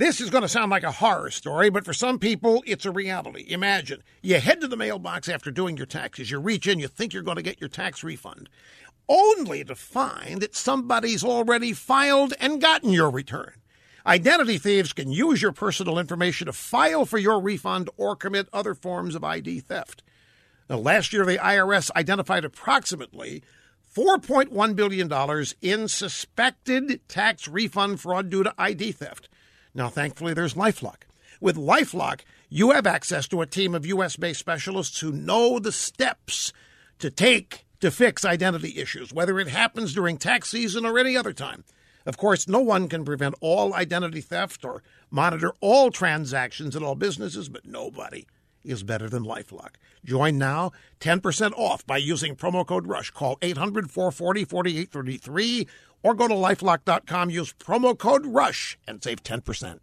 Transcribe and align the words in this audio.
This 0.00 0.18
is 0.18 0.30
going 0.30 0.40
to 0.40 0.48
sound 0.48 0.70
like 0.70 0.82
a 0.82 0.92
horror 0.92 1.30
story, 1.30 1.68
but 1.68 1.84
for 1.84 1.92
some 1.92 2.18
people, 2.18 2.64
it's 2.66 2.86
a 2.86 2.90
reality. 2.90 3.44
Imagine 3.50 4.02
you 4.22 4.40
head 4.40 4.62
to 4.62 4.66
the 4.66 4.74
mailbox 4.74 5.28
after 5.28 5.50
doing 5.50 5.76
your 5.76 5.84
taxes, 5.84 6.30
you 6.30 6.40
reach 6.40 6.66
in, 6.66 6.78
you 6.78 6.88
think 6.88 7.12
you're 7.12 7.22
going 7.22 7.36
to 7.36 7.42
get 7.42 7.60
your 7.60 7.68
tax 7.68 8.02
refund, 8.02 8.48
only 9.10 9.62
to 9.62 9.74
find 9.74 10.40
that 10.40 10.56
somebody's 10.56 11.22
already 11.22 11.74
filed 11.74 12.32
and 12.40 12.62
gotten 12.62 12.94
your 12.94 13.10
return. 13.10 13.52
Identity 14.06 14.56
thieves 14.56 14.94
can 14.94 15.12
use 15.12 15.42
your 15.42 15.52
personal 15.52 15.98
information 15.98 16.46
to 16.46 16.54
file 16.54 17.04
for 17.04 17.18
your 17.18 17.38
refund 17.38 17.90
or 17.98 18.16
commit 18.16 18.48
other 18.54 18.74
forms 18.74 19.14
of 19.14 19.22
ID 19.22 19.60
theft. 19.60 20.02
Now, 20.70 20.78
last 20.78 21.12
year, 21.12 21.26
the 21.26 21.36
IRS 21.36 21.90
identified 21.94 22.46
approximately 22.46 23.42
$4.1 23.94 24.74
billion 24.74 25.44
in 25.60 25.88
suspected 25.88 27.06
tax 27.06 27.46
refund 27.46 28.00
fraud 28.00 28.30
due 28.30 28.44
to 28.44 28.54
ID 28.56 28.92
theft. 28.92 29.28
Now, 29.74 29.88
thankfully, 29.88 30.34
there's 30.34 30.54
Lifelock. 30.54 31.02
With 31.40 31.56
Lifelock, 31.56 32.20
you 32.48 32.72
have 32.72 32.86
access 32.86 33.26
to 33.28 33.40
a 33.40 33.46
team 33.46 33.74
of 33.74 33.86
U.S. 33.86 34.16
based 34.16 34.40
specialists 34.40 35.00
who 35.00 35.12
know 35.12 35.58
the 35.58 35.72
steps 35.72 36.52
to 36.98 37.10
take 37.10 37.66
to 37.80 37.90
fix 37.90 38.24
identity 38.24 38.78
issues, 38.78 39.12
whether 39.12 39.38
it 39.38 39.48
happens 39.48 39.94
during 39.94 40.18
tax 40.18 40.50
season 40.50 40.84
or 40.84 40.98
any 40.98 41.16
other 41.16 41.32
time. 41.32 41.64
Of 42.04 42.18
course, 42.18 42.48
no 42.48 42.60
one 42.60 42.88
can 42.88 43.04
prevent 43.04 43.34
all 43.40 43.72
identity 43.74 44.20
theft 44.20 44.64
or 44.64 44.82
monitor 45.10 45.52
all 45.60 45.90
transactions 45.90 46.76
at 46.76 46.82
all 46.82 46.94
businesses, 46.94 47.48
but 47.48 47.66
nobody 47.66 48.26
is 48.64 48.82
better 48.82 49.08
than 49.08 49.24
Lifelock. 49.24 49.74
Join 50.04 50.38
now, 50.38 50.72
10% 51.00 51.52
off 51.56 51.86
by 51.86 51.96
using 51.96 52.36
promo 52.36 52.66
code 52.66 52.86
RUSH. 52.86 53.10
Call 53.10 53.38
800 53.42 53.90
440 53.90 54.44
4833 54.44 55.66
or 56.02 56.14
go 56.14 56.28
to 56.28 56.34
lifelock.com, 56.34 57.30
use 57.30 57.52
promo 57.52 57.96
code 57.96 58.26
RUSH, 58.26 58.78
and 58.86 59.02
save 59.02 59.22
10%. 59.22 59.80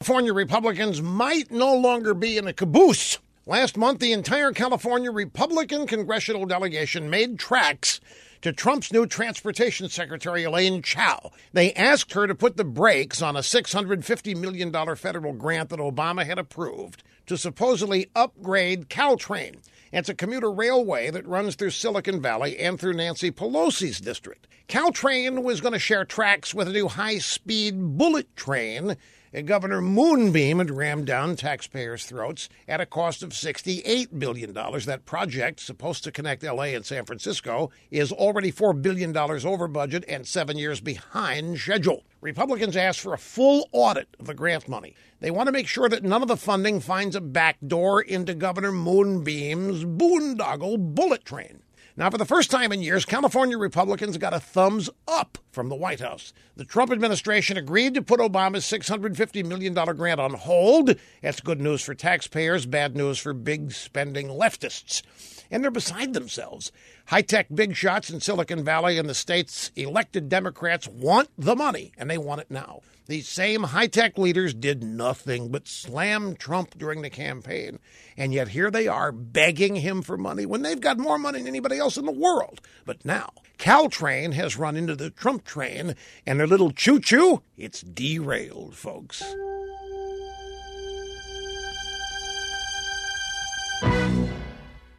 California 0.00 0.32
Republicans 0.34 1.00
might 1.00 1.50
no 1.50 1.74
longer 1.74 2.12
be 2.12 2.36
in 2.36 2.46
a 2.46 2.52
caboose. 2.52 3.18
Last 3.46 3.76
month, 3.76 4.00
the 4.00 4.12
entire 4.12 4.52
California 4.52 5.10
Republican 5.10 5.86
congressional 5.86 6.46
delegation 6.46 7.08
made 7.08 7.38
tracks 7.38 8.00
to 8.44 8.52
Trump's 8.52 8.92
new 8.92 9.06
transportation 9.06 9.88
secretary, 9.88 10.44
Elaine 10.44 10.82
Chao. 10.82 11.30
They 11.54 11.72
asked 11.72 12.12
her 12.12 12.26
to 12.26 12.34
put 12.34 12.58
the 12.58 12.64
brakes 12.64 13.22
on 13.22 13.36
a 13.36 13.40
$650 13.40 14.36
million 14.36 14.70
federal 14.96 15.32
grant 15.32 15.70
that 15.70 15.78
Obama 15.78 16.26
had 16.26 16.38
approved 16.38 17.02
to 17.24 17.38
supposedly 17.38 18.10
upgrade 18.14 18.90
Caltrain. 18.90 19.56
It's 19.92 20.10
a 20.10 20.14
commuter 20.14 20.52
railway 20.52 21.08
that 21.10 21.26
runs 21.26 21.54
through 21.54 21.70
Silicon 21.70 22.20
Valley 22.20 22.58
and 22.58 22.78
through 22.78 22.92
Nancy 22.92 23.30
Pelosi's 23.30 23.98
district. 23.98 24.46
Caltrain 24.68 25.42
was 25.42 25.62
going 25.62 25.72
to 25.72 25.78
share 25.78 26.04
tracks 26.04 26.54
with 26.54 26.68
a 26.68 26.72
new 26.72 26.88
high 26.88 27.20
speed 27.20 27.96
bullet 27.96 28.36
train 28.36 28.98
Governor 29.42 29.80
Moonbeam 29.80 30.58
had 30.58 30.70
rammed 30.70 31.06
down 31.06 31.34
taxpayers' 31.34 32.04
throats 32.04 32.48
at 32.68 32.80
a 32.80 32.86
cost 32.86 33.20
of 33.22 33.30
$68 33.30 34.16
billion. 34.16 34.52
That 34.52 35.02
project, 35.06 35.58
supposed 35.58 36.04
to 36.04 36.12
connect 36.12 36.44
LA 36.44 36.64
and 36.64 36.86
San 36.86 37.04
Francisco, 37.04 37.70
is 37.90 38.12
already 38.12 38.52
$4 38.52 38.80
billion 38.80 39.16
over 39.16 39.66
budget 39.66 40.04
and 40.06 40.24
seven 40.24 40.56
years 40.56 40.80
behind 40.80 41.58
schedule. 41.58 42.04
Republicans 42.20 42.76
asked 42.76 43.00
for 43.00 43.12
a 43.12 43.18
full 43.18 43.68
audit 43.72 44.08
of 44.20 44.26
the 44.26 44.34
grant 44.34 44.68
money. 44.68 44.94
They 45.18 45.32
want 45.32 45.48
to 45.48 45.52
make 45.52 45.66
sure 45.66 45.88
that 45.88 46.04
none 46.04 46.22
of 46.22 46.28
the 46.28 46.36
funding 46.36 46.78
finds 46.78 47.16
a 47.16 47.20
back 47.20 47.56
door 47.66 48.00
into 48.00 48.34
Governor 48.34 48.70
Moonbeam's 48.72 49.84
boondoggle 49.84 50.94
bullet 50.94 51.24
train. 51.24 51.60
Now, 51.96 52.10
for 52.10 52.18
the 52.18 52.24
first 52.24 52.50
time 52.50 52.72
in 52.72 52.82
years, 52.82 53.04
California 53.04 53.56
Republicans 53.56 54.18
got 54.18 54.34
a 54.34 54.40
thumbs 54.40 54.90
up 55.06 55.38
from 55.52 55.68
the 55.68 55.76
White 55.76 56.00
House. 56.00 56.32
The 56.56 56.64
Trump 56.64 56.90
administration 56.90 57.56
agreed 57.56 57.94
to 57.94 58.02
put 58.02 58.20
Obama's 58.20 58.64
$650 58.64 59.46
million 59.46 59.74
grant 59.74 60.20
on 60.20 60.34
hold. 60.34 60.96
That's 61.22 61.40
good 61.40 61.60
news 61.60 61.82
for 61.82 61.94
taxpayers, 61.94 62.66
bad 62.66 62.96
news 62.96 63.18
for 63.18 63.32
big 63.32 63.72
spending 63.72 64.28
leftists. 64.28 65.02
And 65.50 65.62
they're 65.62 65.70
beside 65.70 66.14
themselves. 66.14 66.72
High 67.06 67.22
tech 67.22 67.46
big 67.54 67.76
shots 67.76 68.10
in 68.10 68.20
Silicon 68.20 68.64
Valley 68.64 68.98
and 68.98 69.08
the 69.08 69.14
state's 69.14 69.70
elected 69.76 70.28
Democrats 70.28 70.88
want 70.88 71.28
the 71.38 71.54
money, 71.54 71.92
and 71.96 72.10
they 72.10 72.18
want 72.18 72.40
it 72.40 72.50
now. 72.50 72.80
These 73.06 73.28
same 73.28 73.64
high 73.64 73.88
tech 73.88 74.16
leaders 74.16 74.54
did 74.54 74.82
nothing 74.82 75.50
but 75.50 75.68
slam 75.68 76.36
Trump 76.36 76.78
during 76.78 77.02
the 77.02 77.10
campaign. 77.10 77.78
And 78.16 78.32
yet 78.32 78.48
here 78.48 78.70
they 78.70 78.88
are 78.88 79.12
begging 79.12 79.76
him 79.76 80.00
for 80.00 80.16
money 80.16 80.46
when 80.46 80.62
they've 80.62 80.80
got 80.80 80.98
more 80.98 81.18
money 81.18 81.42
than 81.42 81.54
anybody 81.74 81.80
else 81.80 81.96
in 81.96 82.06
the 82.06 82.12
world. 82.12 82.60
But 82.84 83.04
now, 83.04 83.30
Caltrain 83.58 84.32
has 84.34 84.56
run 84.56 84.76
into 84.76 84.94
the 84.94 85.10
Trump 85.10 85.44
train, 85.44 85.96
and 86.26 86.38
their 86.38 86.46
little 86.46 86.70
choo 86.70 87.00
choo, 87.00 87.42
it's 87.56 87.82
derailed, 87.82 88.76
folks. 88.76 89.22